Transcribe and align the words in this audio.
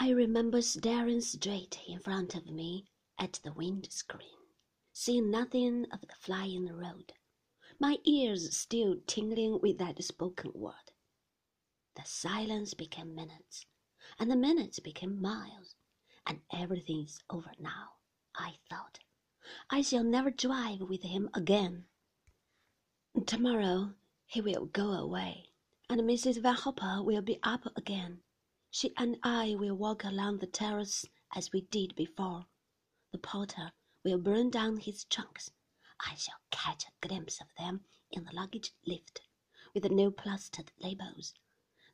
I 0.00 0.10
remember 0.10 0.62
staring 0.62 1.20
straight 1.22 1.80
in 1.88 1.98
front 1.98 2.36
of 2.36 2.46
me 2.46 2.86
at 3.18 3.40
the 3.42 3.52
wind 3.52 3.88
screen, 3.90 4.38
seeing 4.92 5.28
nothing 5.28 5.86
of 5.90 6.02
the 6.02 6.14
flying 6.20 6.68
road, 6.68 7.14
my 7.80 7.98
ears 8.04 8.56
still 8.56 9.00
tingling 9.08 9.60
with 9.60 9.78
that 9.78 10.00
spoken 10.04 10.52
word. 10.54 10.92
The 11.96 12.04
silence 12.04 12.74
became 12.74 13.12
minutes, 13.16 13.66
and 14.20 14.30
the 14.30 14.36
minutes 14.36 14.78
became 14.78 15.20
miles, 15.20 15.74
and 16.24 16.42
everything 16.52 17.02
is 17.02 17.20
over 17.28 17.50
now, 17.58 17.94
I 18.36 18.58
thought. 18.70 19.00
I 19.68 19.82
shall 19.82 20.04
never 20.04 20.30
drive 20.30 20.80
with 20.80 21.02
him 21.02 21.28
again. 21.34 21.86
Tomorrow 23.26 23.94
he 24.26 24.40
will 24.40 24.66
go 24.66 24.92
away, 24.92 25.50
and 25.88 26.00
Mrs. 26.02 26.40
Van 26.40 26.54
Hopper 26.54 27.02
will 27.02 27.20
be 27.20 27.40
up 27.42 27.66
again. 27.76 28.22
She 28.70 28.92
and 28.96 29.18
I 29.22 29.54
will 29.54 29.74
walk 29.74 30.04
along 30.04 30.38
the 30.38 30.46
terrace 30.46 31.06
as 31.34 31.52
we 31.52 31.62
did 31.62 31.96
before. 31.96 32.46
The 33.10 33.18
porter 33.18 33.72
will 34.04 34.18
burn 34.18 34.50
down 34.50 34.76
his 34.76 35.04
trunks. 35.04 35.50
I 36.00 36.14
shall 36.14 36.38
catch 36.50 36.84
a 36.84 37.06
glimpse 37.06 37.40
of 37.40 37.48
them 37.56 37.84
in 38.10 38.24
the 38.24 38.32
luggage 38.32 38.72
lift, 38.86 39.22
with 39.74 39.82
the 39.82 39.88
no 39.88 40.10
plastered 40.10 40.70
labels. 40.78 41.34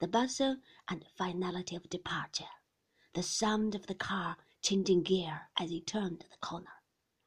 The 0.00 0.08
bustle 0.08 0.56
and 0.88 1.06
finality 1.16 1.76
of 1.76 1.88
departure, 1.90 2.50
the 3.12 3.22
sound 3.22 3.74
of 3.74 3.86
the 3.86 3.94
car 3.94 4.38
changing 4.62 5.02
gear 5.02 5.50
as 5.56 5.70
it 5.70 5.86
turned 5.86 6.26
the 6.30 6.38
corner, 6.38 6.82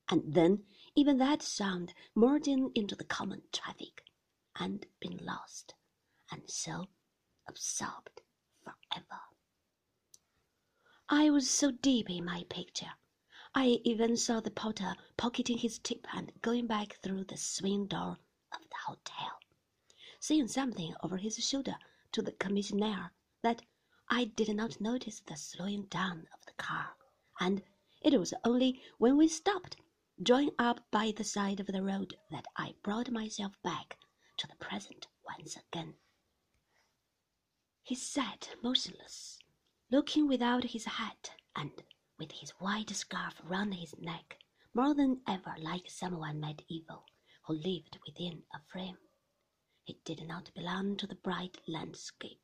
and 0.10 0.34
then 0.34 0.66
even 0.96 1.18
that 1.20 1.42
sound 1.42 1.94
merging 2.14 2.72
into 2.76 2.96
the 2.96 3.06
common 3.06 3.44
traffic 3.54 4.04
and 4.56 4.86
being 5.00 5.20
lost, 5.20 5.76
and 6.32 6.50
so 6.50 6.88
absorbed 7.48 8.22
forever. 8.64 9.22
I 11.10 11.30
was 11.30 11.48
so 11.48 11.70
deep 11.70 12.10
in 12.10 12.26
my 12.26 12.46
picture. 12.50 12.94
I 13.54 13.80
even 13.84 14.18
saw 14.18 14.40
the 14.40 14.50
porter 14.50 14.96
pocketing 15.18 15.60
his 15.60 15.78
tip 15.78 16.08
and 16.12 16.32
going 16.42 16.66
back 16.66 16.96
through 17.04 17.26
the 17.26 17.38
swing 17.38 17.86
door 17.86 18.18
of 18.52 18.62
the 18.62 18.76
hotel, 18.88 19.40
saying 20.20 20.48
something 20.48 20.96
over 21.04 21.18
his 21.18 21.38
shoulder 21.48 21.76
to 22.12 22.24
the 22.24 22.32
commissionaire 22.32 23.12
that 23.44 23.62
I 24.10 24.26
did 24.26 24.56
not 24.56 24.82
notice 24.82 25.20
the 25.20 25.36
slowing 25.36 25.84
down 25.84 26.28
of 26.34 26.44
the 26.48 26.54
car, 26.54 26.96
and 27.40 27.62
it 28.02 28.18
was 28.18 28.34
only 28.44 28.82
when 28.98 29.16
we 29.16 29.28
stopped, 29.28 29.78
drawing 30.20 30.56
up 30.58 30.90
by 30.90 31.12
the 31.12 31.24
side 31.24 31.60
of 31.60 31.68
the 31.68 31.84
road, 31.84 32.18
that 32.32 32.48
I 32.58 32.74
brought 32.82 33.12
myself 33.12 33.62
back 33.62 34.00
to 34.38 34.48
the 34.48 34.56
present 34.56 35.06
once 35.24 35.56
again. 35.56 35.98
He 37.84 37.94
sat 37.94 38.56
motionless 38.64 39.38
looking 39.92 40.28
without 40.28 40.64
his 40.64 40.86
hat 40.86 41.32
and 41.56 41.72
with 42.18 42.32
his 42.32 42.52
white 42.60 42.90
scarf 42.90 43.40
round 43.44 43.74
his 43.76 43.96
neck, 44.00 44.38
more 44.74 44.94
than 44.96 45.22
ever 45.28 45.56
like 45.60 45.90
someone 45.90 46.40
medieval 46.40 47.06
who 47.46 47.54
lived 47.54 48.00
within 48.06 48.44
a 48.54 48.60
frame. 48.72 48.98
He 49.84 50.00
did 50.04 50.28
not 50.28 50.52
belong 50.56 50.98
to 50.98 51.08
the 51.08 51.16
bright 51.16 51.60
landscape. 51.68 52.42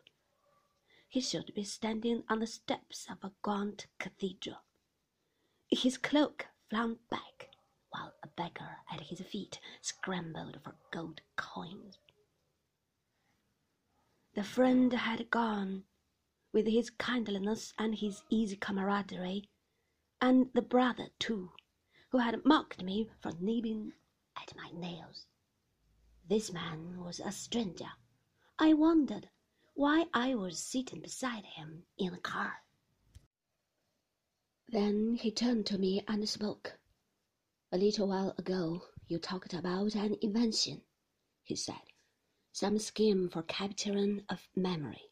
He 1.10 1.20
should 1.20 1.54
be 1.56 1.64
standing 1.64 2.24
on 2.30 2.40
the 2.40 2.48
steps 2.48 3.08
of 3.10 3.24
a 3.24 3.34
gaunt 3.42 3.88
cathedral. 4.00 4.62
His 5.70 5.98
cloak 5.98 6.48
flung 6.70 7.00
back, 7.10 7.50
while 7.90 8.14
a 8.24 8.28
beggar 8.28 8.78
at 8.92 9.02
his 9.02 9.22
feet 9.22 9.60
scrambled 9.82 10.60
for 10.64 10.76
gold 10.92 11.22
coins. 11.36 11.98
The 14.36 14.44
friend 14.44 14.94
had 14.94 15.30
gone 15.30 15.84
with 16.54 16.68
his 16.68 16.90
kindliness 16.90 17.74
and 17.78 17.96
his 17.96 18.24
easy 18.30 18.56
camaraderie, 18.56 19.50
and 20.20 20.52
the 20.54 20.62
brother, 20.62 21.08
too, 21.20 21.52
who 22.10 22.18
had 22.18 22.46
mocked 22.46 22.84
me 22.84 23.10
for 23.22 23.32
nibbling 23.40 23.94
at 24.36 24.56
my 24.56 24.70
nails. 24.74 25.26
This 26.28 26.52
man 26.52 27.04
was 27.04 27.20
a 27.20 27.32
stranger. 27.32 27.92
I 28.60 28.74
wondered 28.74 29.30
why 29.74 30.06
I 30.14 30.36
was 30.36 30.60
sitting 30.60 31.02
beside 31.02 31.46
him 31.46 31.84
in 31.98 32.12
the 32.12 32.20
car. 32.20 32.64
Then 34.68 35.16
he 35.16 35.32
turned 35.32 35.66
to 35.68 35.78
me 35.78 36.04
and 36.08 36.28
spoke. 36.30 36.80
A 37.72 37.78
little 37.78 38.08
while 38.08 38.36
ago 38.38 38.84
you 39.08 39.18
talked 39.18 39.54
about 39.54 39.96
an 39.96 40.18
invention, 40.22 40.82
he 41.44 41.56
said, 41.56 41.82
some 42.52 42.78
scheme 42.80 43.30
for 43.30 43.44
capturing 43.44 44.24
a 44.30 44.38
memory. 44.56 45.11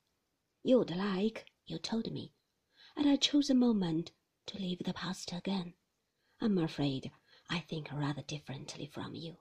You'd 0.63 0.91
like, 0.95 1.45
you 1.65 1.77
told 1.77 2.11
me, 2.11 2.33
and 2.95 3.07
I 3.07 3.15
chose 3.15 3.49
a 3.49 3.55
moment 3.55 4.11
to 4.47 4.57
leave 4.57 4.79
the 4.79 4.93
past 4.93 5.31
again. 5.31 5.73
I'm 6.41 6.57
afraid 6.57 7.11
I 7.49 7.59
think 7.59 7.91
rather 7.91 8.21
differently 8.21 8.85
from 8.85 9.15
you. 9.15 9.37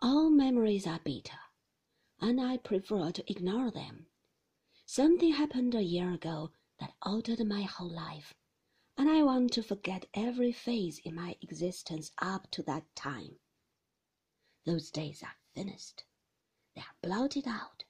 All 0.00 0.30
memories 0.30 0.86
are 0.86 0.98
bitter, 0.98 1.38
and 2.20 2.40
I 2.40 2.56
prefer 2.56 3.10
to 3.12 3.30
ignore 3.30 3.70
them. 3.70 4.06
Something 4.86 5.32
happened 5.32 5.74
a 5.74 5.82
year 5.82 6.12
ago 6.12 6.50
that 6.80 6.94
altered 7.02 7.46
my 7.46 7.62
whole 7.62 7.90
life, 7.90 8.34
and 8.96 9.08
I 9.08 9.22
want 9.22 9.52
to 9.52 9.62
forget 9.62 10.06
every 10.14 10.52
phase 10.52 10.98
in 11.04 11.14
my 11.14 11.36
existence 11.40 12.12
up 12.18 12.50
to 12.52 12.62
that 12.64 12.84
time. 12.96 13.38
Those 14.64 14.90
days 14.90 15.22
are 15.22 15.36
finished. 15.54 16.04
They 16.74 16.80
are 16.82 16.96
blotted 17.02 17.46
out. 17.46 17.83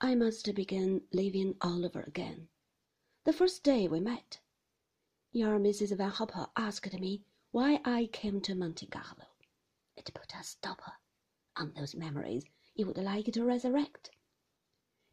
I 0.00 0.16
must 0.16 0.52
begin 0.54 1.02
living 1.12 1.56
all 1.60 1.86
over 1.86 2.02
again. 2.02 2.48
The 3.24 3.32
first 3.32 3.62
day 3.62 3.86
we 3.86 4.00
met, 4.00 4.40
your 5.30 5.58
Mrs. 5.58 5.96
Van 5.96 6.10
Hopper 6.10 6.48
asked 6.56 6.92
me 6.98 7.22
why 7.52 7.80
I 7.84 8.06
came 8.12 8.40
to 8.40 8.56
Monte 8.56 8.86
Carlo. 8.86 9.26
It 9.96 10.12
put 10.12 10.34
a 10.34 10.42
stopper 10.42 10.94
on 11.56 11.72
those 11.74 11.94
memories 11.94 12.44
you 12.74 12.86
would 12.86 12.98
like 12.98 13.26
to 13.26 13.44
resurrect. 13.44 14.10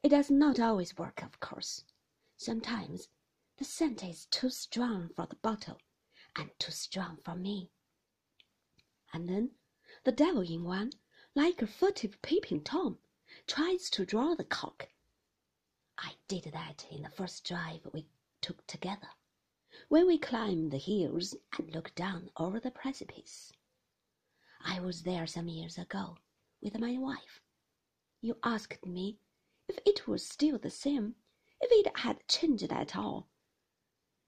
It 0.01 0.09
does 0.09 0.31
not 0.31 0.59
always 0.59 0.97
work, 0.97 1.21
of 1.21 1.39
course. 1.39 1.85
Sometimes 2.35 3.07
the 3.57 3.65
scent 3.65 4.03
is 4.03 4.25
too 4.25 4.49
strong 4.49 5.09
for 5.15 5.27
the 5.27 5.35
bottle 5.35 5.77
and 6.35 6.49
too 6.57 6.71
strong 6.71 7.17
for 7.23 7.35
me. 7.35 7.69
And 9.13 9.29
then 9.29 9.51
the 10.03 10.11
devil 10.11 10.41
in 10.41 10.63
one, 10.63 10.91
like 11.35 11.61
a 11.61 11.67
furtive 11.67 12.19
peeping 12.23 12.63
Tom, 12.63 12.97
tries 13.47 13.89
to 13.91 14.05
draw 14.05 14.35
the 14.35 14.43
cork. 14.43 14.89
I 15.97 16.13
did 16.27 16.51
that 16.53 16.85
in 16.89 17.03
the 17.03 17.09
first 17.09 17.45
drive 17.45 17.81
we 17.93 18.07
took 18.41 18.65
together, 18.67 19.09
when 19.89 20.07
we 20.07 20.17
climbed 20.17 20.71
the 20.71 20.77
hills 20.77 21.35
and 21.57 21.73
looked 21.73 21.95
down 21.95 22.29
over 22.37 22.59
the 22.59 22.71
precipice. 22.71 23.51
I 24.63 24.79
was 24.79 25.03
there 25.03 25.27
some 25.27 25.47
years 25.47 25.77
ago 25.77 26.17
with 26.61 26.79
my 26.79 26.97
wife. 26.97 27.41
You 28.21 28.37
asked 28.43 28.85
me 28.85 29.19
if 29.67 29.79
it 29.85 30.07
was 30.07 30.27
still 30.27 30.57
the 30.57 30.69
same, 30.69 31.15
if 31.59 31.71
it 31.71 31.97
had 31.97 32.27
changed 32.27 32.71
at 32.71 32.95
all. 32.95 33.29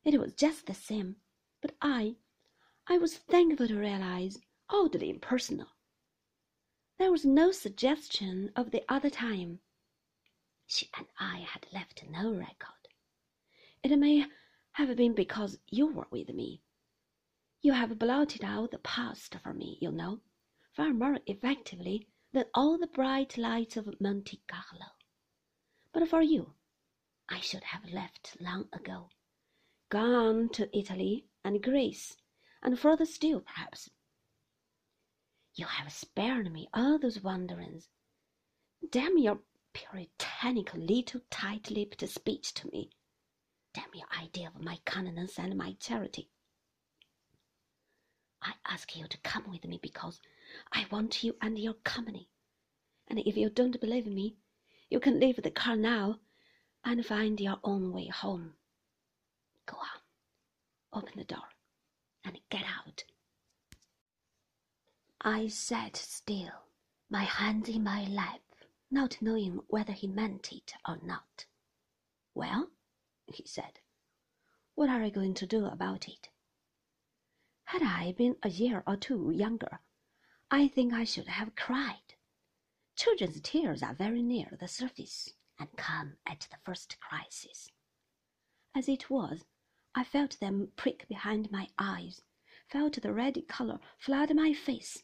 It 0.03 0.19
was 0.19 0.33
just 0.33 0.65
the 0.65 0.73
same, 0.73 1.17
but 1.61 1.75
I, 1.81 2.15
I 2.87 2.97
was 2.97 3.17
thankful 3.17 3.67
to 3.67 3.77
realize, 3.77 4.39
oddly 4.69 5.09
impersonal, 5.09 5.67
there 7.03 7.11
was 7.11 7.25
no 7.25 7.51
suggestion 7.51 8.49
of 8.55 8.71
the 8.71 8.81
other 8.87 9.09
time. 9.09 9.59
She 10.65 10.89
and 10.95 11.05
I 11.19 11.39
had 11.39 11.67
left 11.73 12.01
no 12.09 12.31
record. 12.31 12.87
It 13.83 13.99
may 13.99 14.25
have 14.71 14.95
been 14.95 15.13
because 15.13 15.59
you 15.67 15.87
were 15.87 16.07
with 16.11 16.29
me. 16.29 16.61
You 17.61 17.73
have 17.73 17.99
blotted 17.99 18.45
out 18.45 18.71
the 18.71 18.77
past 18.77 19.35
for 19.43 19.53
me, 19.53 19.77
you 19.81 19.91
know, 19.91 20.21
far 20.71 20.93
more 20.93 21.19
effectively 21.27 22.07
than 22.31 22.45
all 22.53 22.77
the 22.77 22.87
bright 22.87 23.37
lights 23.37 23.75
of 23.75 23.99
Monte 23.99 24.41
Carlo. 24.47 24.93
But 25.91 26.07
for 26.07 26.21
you, 26.21 26.53
I 27.27 27.41
should 27.41 27.65
have 27.65 27.91
left 27.91 28.37
long 28.39 28.69
ago, 28.71 29.09
gone 29.89 30.47
to 30.53 30.69
Italy 30.71 31.25
and 31.43 31.61
Greece, 31.61 32.15
and 32.61 32.79
further 32.79 33.05
still, 33.05 33.41
perhaps, 33.41 33.89
you 35.55 35.65
have 35.65 35.91
spared 35.91 36.51
me 36.51 36.67
all 36.73 36.97
those 36.97 37.21
wanderings. 37.21 37.87
Damn 38.89 39.17
your 39.17 39.39
puritanical 39.73 40.79
little 40.79 41.21
tight-lipped 41.29 42.07
speech 42.09 42.53
to 42.55 42.67
me. 42.69 42.89
Damn 43.73 43.93
your 43.93 44.07
idea 44.21 44.51
of 44.53 44.61
my 44.61 44.79
kindness 44.85 45.37
and 45.37 45.57
my 45.57 45.75
charity. 45.79 46.29
I 48.41 48.53
ask 48.65 48.95
you 48.95 49.07
to 49.07 49.17
come 49.19 49.49
with 49.49 49.65
me 49.65 49.79
because 49.81 50.19
I 50.71 50.85
want 50.91 51.23
you 51.23 51.35
and 51.41 51.57
your 51.57 51.75
company. 51.75 52.29
And 53.07 53.19
if 53.19 53.37
you 53.37 53.49
don't 53.49 53.79
believe 53.79 54.05
me, 54.05 54.35
you 54.89 54.99
can 54.99 55.19
leave 55.19 55.41
the 55.41 55.51
car 55.51 55.75
now 55.75 56.19
and 56.83 57.05
find 57.05 57.39
your 57.39 57.57
own 57.63 57.93
way 57.93 58.07
home. 58.07 58.53
Go 59.65 59.77
on, 59.77 61.01
open 61.01 61.13
the 61.15 61.23
door 61.23 61.47
and 62.25 62.39
get 62.49 62.63
out. 62.63 63.03
I 65.25 65.47
sat 65.47 65.95
still, 65.95 66.65
my 67.09 67.23
hand 67.23 67.69
in 67.69 67.81
my 67.81 68.03
lap, 68.03 68.41
not 68.91 69.21
knowing 69.21 69.61
whether 69.67 69.93
he 69.93 70.05
meant 70.05 70.51
it 70.51 70.73
or 70.85 70.97
not. 71.01 71.45
Well, 72.33 72.71
he 73.27 73.45
said, 73.47 73.79
What 74.75 74.89
are 74.89 75.01
you 75.01 75.11
going 75.11 75.33
to 75.35 75.47
do 75.47 75.65
about 75.65 76.09
it? 76.09 76.27
Had 77.63 77.81
I 77.81 78.11
been 78.11 78.35
a 78.43 78.49
year 78.49 78.83
or 78.85 78.97
two 78.97 79.31
younger, 79.31 79.79
I 80.51 80.67
think 80.67 80.91
I 80.91 81.05
should 81.05 81.29
have 81.29 81.55
cried. 81.55 82.15
Children's 82.97 83.39
tears 83.39 83.81
are 83.81 83.93
very 83.93 84.21
near 84.21 84.57
the 84.59 84.67
surface 84.67 85.33
and 85.57 85.71
come 85.77 86.17
at 86.25 86.49
the 86.51 86.57
first 86.65 86.99
crisis. 86.99 87.69
As 88.75 88.89
it 88.89 89.09
was, 89.09 89.45
I 89.95 90.03
felt 90.03 90.39
them 90.41 90.73
prick 90.75 91.07
behind 91.07 91.49
my 91.49 91.69
eyes, 91.79 92.21
felt 92.73 92.99
the 93.03 93.13
red 93.13 93.47
color 93.47 93.79
flood 93.99 94.33
my 94.33 94.51
face, 94.51 95.03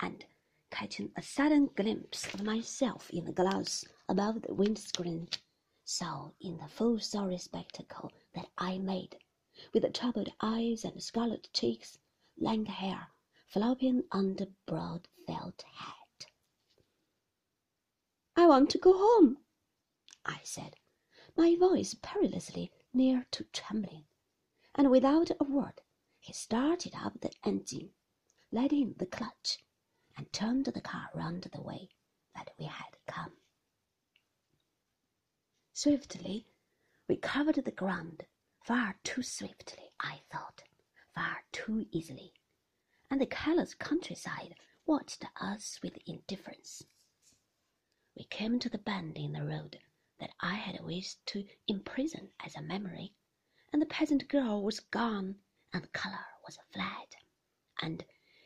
and 0.00 0.24
catching 0.72 1.12
a 1.16 1.22
sudden 1.22 1.70
glimpse 1.76 2.34
of 2.34 2.42
myself 2.42 3.08
in 3.10 3.24
the 3.24 3.32
glass 3.32 3.84
above 4.08 4.42
the 4.42 4.52
windscreen, 4.52 5.28
saw 5.84 6.32
in 6.40 6.56
the 6.56 6.66
full 6.66 6.98
sorry 6.98 7.38
spectacle 7.38 8.10
that 8.34 8.48
I 8.58 8.78
made, 8.78 9.16
with 9.72 9.90
troubled 9.92 10.32
eyes 10.40 10.84
and 10.84 11.00
scarlet 11.00 11.48
cheeks, 11.52 11.98
lank 12.36 12.66
hair 12.66 13.06
flopping 13.46 14.02
under 14.10 14.46
broad 14.66 15.06
felt 15.24 15.62
hat. 15.72 16.26
I 18.34 18.48
want 18.48 18.70
to 18.70 18.78
go 18.78 18.92
home, 18.92 19.38
I 20.26 20.40
said, 20.42 20.74
my 21.36 21.54
voice 21.54 21.94
perilously 21.94 22.72
near 22.92 23.28
to 23.30 23.44
trembling, 23.52 24.06
and 24.74 24.90
without 24.90 25.30
a 25.38 25.44
word 25.44 25.80
he 26.24 26.32
started 26.32 26.94
up 26.94 27.20
the 27.20 27.30
engine, 27.44 27.90
let 28.50 28.72
in 28.72 28.94
the 28.96 29.04
clutch, 29.04 29.58
and 30.16 30.32
turned 30.32 30.64
the 30.64 30.80
car 30.80 31.10
round 31.12 31.42
the 31.42 31.60
way 31.60 31.90
that 32.34 32.50
we 32.58 32.64
had 32.64 32.96
come. 33.06 33.32
Swiftly 35.74 36.46
we 37.06 37.18
covered 37.18 37.56
the 37.56 37.70
ground, 37.70 38.24
far 38.62 38.96
too 39.04 39.22
swiftly, 39.22 39.90
I 40.00 40.22
thought, 40.32 40.62
far 41.14 41.44
too 41.52 41.86
easily, 41.90 42.32
and 43.10 43.20
the 43.20 43.26
careless 43.26 43.74
countryside 43.74 44.54
watched 44.86 45.26
us 45.38 45.78
with 45.82 45.98
indifference. 46.06 46.86
We 48.16 48.24
came 48.24 48.58
to 48.60 48.70
the 48.70 48.78
bend 48.78 49.18
in 49.18 49.32
the 49.32 49.44
road 49.44 49.78
that 50.18 50.32
I 50.40 50.54
had 50.54 50.82
wished 50.82 51.26
to 51.26 51.46
imprison 51.68 52.30
as 52.40 52.56
a 52.56 52.62
memory, 52.62 53.12
and 53.74 53.82
the 53.82 53.86
peasant 53.86 54.26
girl 54.28 54.62
was 54.62 54.80
gone, 54.80 55.36
and 55.74 55.82
the 55.82 55.88
color 55.88 56.24
was 56.46 56.56
fled, 56.72 57.16
and 57.82 58.04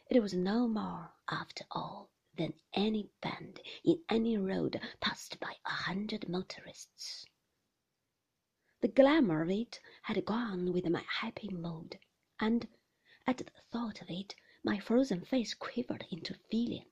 it 0.08 0.18
was 0.20 0.32
no 0.32 0.66
more, 0.66 1.12
after 1.28 1.62
all, 1.70 2.08
than 2.38 2.54
any 2.72 3.10
bend 3.20 3.60
in 3.84 4.02
any 4.08 4.38
road 4.38 4.80
passed 4.98 5.38
by 5.38 5.54
a 5.66 5.70
hundred 5.70 6.26
motorists. 6.26 7.26
The 8.80 8.88
glamour 8.88 9.42
of 9.42 9.50
it 9.50 9.78
had 10.04 10.24
gone 10.24 10.72
with 10.72 10.86
my 10.88 11.02
happy 11.02 11.50
mood, 11.50 11.98
and 12.40 12.66
at 13.26 13.36
the 13.36 13.44
thought 13.70 14.00
of 14.00 14.08
it 14.08 14.34
my 14.64 14.78
frozen 14.78 15.22
face 15.22 15.52
quivered 15.52 16.06
into 16.10 16.32
feeling. 16.50 16.86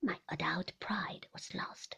My 0.00 0.20
adult 0.28 0.70
pride 0.78 1.26
was 1.32 1.52
lost, 1.52 1.96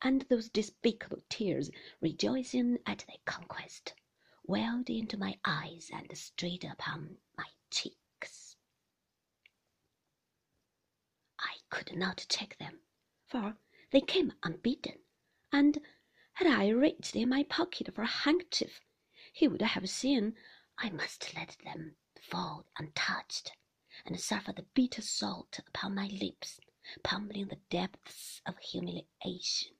and 0.00 0.22
those 0.28 0.48
despicable 0.48 1.24
tears, 1.28 1.72
rejoicing 2.00 2.78
at 2.86 3.04
their 3.08 3.18
conquest, 3.24 3.94
welled 4.46 4.90
into 4.90 5.16
my 5.16 5.38
eyes 5.44 5.90
and 5.92 6.16
straight 6.16 6.64
upon 6.64 7.16
my 7.36 7.46
cheeks. 7.70 8.56
I 11.38 11.56
could 11.70 11.96
not 11.96 12.26
check 12.28 12.58
them, 12.58 12.80
for 13.26 13.56
they 13.90 14.02
came 14.02 14.34
unbidden, 14.42 14.98
and 15.50 15.78
had 16.34 16.46
I 16.46 16.68
reached 16.68 17.16
in 17.16 17.28
my 17.30 17.44
pocket 17.44 17.94
for 17.94 18.02
a 18.02 18.06
handkerchief, 18.06 18.80
he 19.32 19.48
would 19.48 19.62
have 19.62 19.88
seen 19.88 20.36
I 20.76 20.90
must 20.90 21.34
let 21.34 21.56
them 21.64 21.96
fall 22.20 22.66
untouched, 22.78 23.52
and 24.04 24.20
suffer 24.20 24.52
the 24.52 24.66
bitter 24.74 25.02
salt 25.02 25.58
upon 25.66 25.94
my 25.94 26.08
lips, 26.08 26.60
pummeling 27.02 27.48
the 27.48 27.60
depths 27.70 28.42
of 28.44 28.58
humiliation. 28.58 29.76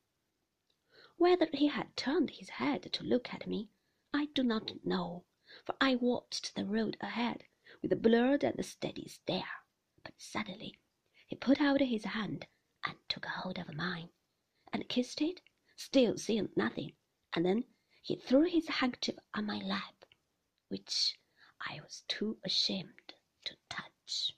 Whether 1.16 1.48
he 1.52 1.66
had 1.66 1.96
turned 1.96 2.30
his 2.30 2.48
head 2.48 2.90
to 2.92 3.04
look 3.04 3.34
at 3.34 3.46
me, 3.46 3.68
I 4.16 4.26
do 4.26 4.44
not 4.44 4.70
know, 4.86 5.24
for 5.66 5.74
I 5.80 5.96
watched 5.96 6.54
the 6.54 6.64
road 6.64 6.96
ahead 7.00 7.46
with 7.82 7.92
a 7.92 7.96
blurred 7.96 8.44
and 8.44 8.64
steady 8.64 9.08
stare. 9.08 9.64
But 10.04 10.20
suddenly 10.20 10.78
he 11.26 11.34
put 11.34 11.60
out 11.60 11.80
his 11.80 12.04
hand 12.04 12.46
and 12.84 12.96
took 13.08 13.24
hold 13.26 13.58
of 13.58 13.74
mine, 13.74 14.10
and 14.72 14.88
kissed 14.88 15.20
it, 15.20 15.40
still 15.74 16.16
seeing 16.16 16.50
nothing, 16.54 16.94
and 17.32 17.44
then 17.44 17.64
he 18.02 18.14
threw 18.14 18.44
his 18.44 18.68
handkerchief 18.68 19.16
on 19.34 19.46
my 19.46 19.58
lap, 19.58 20.04
which 20.68 21.18
I 21.60 21.80
was 21.80 22.04
too 22.06 22.38
ashamed 22.44 23.14
to 23.46 23.56
touch. 23.68 24.36